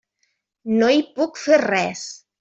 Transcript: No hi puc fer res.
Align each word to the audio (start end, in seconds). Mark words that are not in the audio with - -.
No 0.79 0.87
hi 0.93 1.03
puc 1.19 1.37
fer 1.41 1.59
res. 1.65 2.01